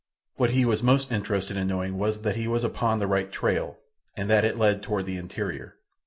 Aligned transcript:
What 0.37 0.49
he 0.49 0.65
was 0.65 0.81
most 0.81 1.11
interested 1.11 1.55
in 1.57 1.67
knowing 1.67 1.95
was 1.95 2.23
that 2.23 2.35
he 2.35 2.47
was 2.47 2.63
upon 2.63 2.97
the 2.97 3.05
right 3.05 3.31
trail, 3.31 3.77
and 4.17 4.31
that 4.31 4.43
it 4.43 4.57
led 4.57 4.81
toward 4.81 5.05
the 5.05 5.17
interior. 5.17 5.75